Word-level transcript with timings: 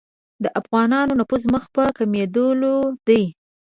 د 0.43 0.45
افغانانو 0.59 1.13
نفوذ 1.19 1.43
مخ 1.53 1.63
په 1.75 1.83
کمېدلو 1.97 2.75
دی. 3.07 3.23